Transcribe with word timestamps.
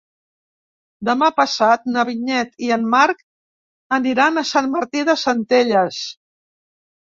Demà 1.09 1.29
passat 1.39 1.85
na 1.97 2.05
Vinyet 2.09 2.57
i 2.69 2.73
en 2.77 2.89
Marc 2.95 3.23
aniran 4.01 4.39
a 4.39 4.47
Sant 4.55 4.73
Martí 4.79 5.07
de 5.15 5.19
Centelles. 5.29 6.05